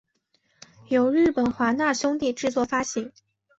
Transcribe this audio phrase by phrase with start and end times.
[0.89, 3.11] 由日本华纳兄弟制作发行。